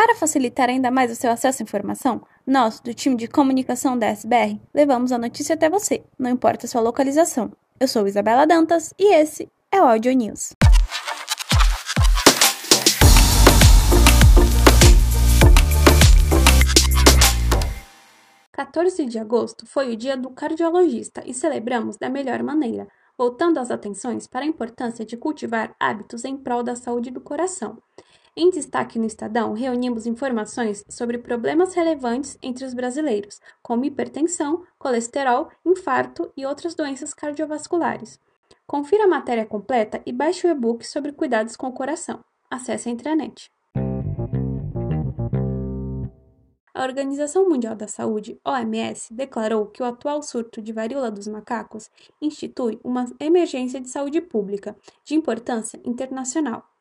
[0.00, 4.06] Para facilitar ainda mais o seu acesso à informação, nós, do time de comunicação da
[4.06, 7.50] SBR, levamos a notícia até você, não importa a sua localização.
[7.80, 10.52] Eu sou Isabela Dantas e esse é o Audio News.
[18.54, 22.86] Quatorze de agosto foi o dia do cardiologista e celebramos da melhor maneira,
[23.18, 27.82] voltando as atenções para a importância de cultivar hábitos em prol da saúde do coração.
[28.40, 35.50] Em destaque no Estadão, reunimos informações sobre problemas relevantes entre os brasileiros, como hipertensão, colesterol,
[35.66, 38.20] infarto e outras doenças cardiovasculares.
[38.64, 42.24] Confira a matéria completa e baixe o e-book sobre cuidados com o coração.
[42.48, 43.50] Acesse a intranet.
[46.72, 51.90] A Organização Mundial da Saúde, OMS, declarou que o atual surto de varíola dos macacos
[52.22, 56.77] institui uma emergência de saúde pública de importância internacional.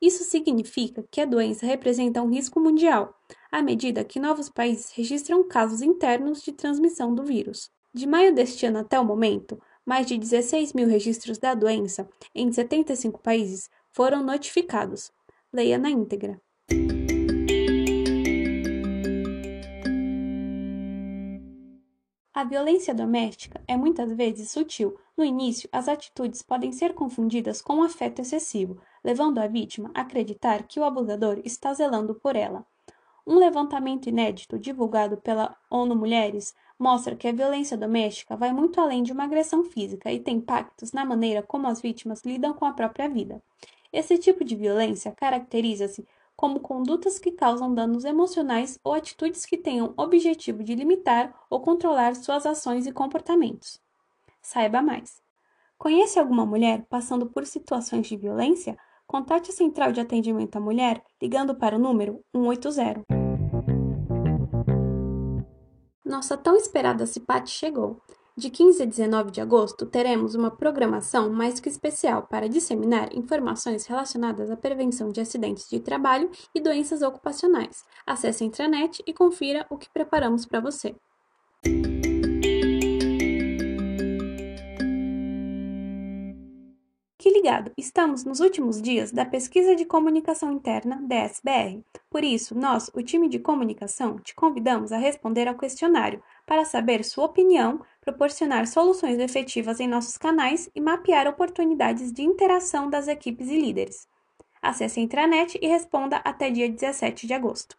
[0.00, 3.14] Isso significa que a doença representa um risco mundial,
[3.52, 7.70] à medida que novos países registram casos internos de transmissão do vírus.
[7.92, 12.50] De maio deste ano até o momento, mais de 16 mil registros da doença em
[12.50, 15.12] 75 países foram notificados.
[15.52, 16.40] Leia na íntegra.
[22.32, 24.96] A violência doméstica é muitas vezes sutil.
[25.14, 30.02] No início, as atitudes podem ser confundidas com um afeto excessivo, levando a vítima a
[30.02, 32.64] acreditar que o abusador está zelando por ela.
[33.26, 39.02] Um levantamento inédito divulgado pela ONU Mulheres mostra que a violência doméstica vai muito além
[39.02, 42.72] de uma agressão física e tem impactos na maneira como as vítimas lidam com a
[42.72, 43.42] própria vida.
[43.92, 49.92] Esse tipo de violência caracteriza-se como condutas que causam danos emocionais ou atitudes que tenham
[49.96, 53.78] objetivo de limitar ou controlar suas ações e comportamentos.
[54.40, 55.20] Saiba mais.
[55.76, 58.78] Conhece alguma mulher passando por situações de violência?
[59.10, 63.02] Contate a Central de Atendimento à Mulher ligando para o número 180.
[66.04, 68.00] Nossa tão esperada CIPAT chegou.
[68.36, 73.84] De 15 a 19 de agosto, teremos uma programação mais que especial para disseminar informações
[73.84, 77.84] relacionadas à prevenção de acidentes de trabalho e doenças ocupacionais.
[78.06, 80.94] Acesse a intranet e confira o que preparamos para você.
[87.20, 91.84] Fique ligado, estamos nos últimos dias da pesquisa de comunicação interna DSBR.
[92.08, 97.04] Por isso, nós, o time de comunicação, te convidamos a responder ao questionário para saber
[97.04, 103.50] sua opinião, proporcionar soluções efetivas em nossos canais e mapear oportunidades de interação das equipes
[103.50, 104.08] e líderes.
[104.62, 107.76] Acesse a intranet e responda até dia 17 de agosto.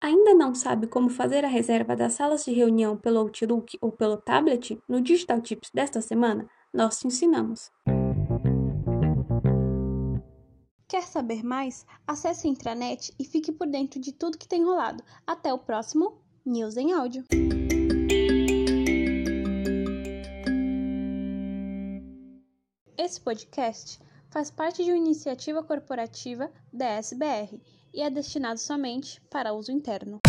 [0.00, 4.16] Ainda não sabe como fazer a reserva das salas de reunião pelo Outlook ou pelo
[4.16, 4.80] tablet?
[4.88, 7.70] No Digital Tips desta semana, nós te ensinamos.
[10.88, 11.84] Quer saber mais?
[12.06, 15.02] Acesse a intranet e fique por dentro de tudo que tem rolado.
[15.26, 17.24] Até o próximo News em Áudio.
[22.98, 27.58] Esse podcast faz parte de uma iniciativa corporativa da SBR
[27.94, 30.20] e é destinado somente para uso interno.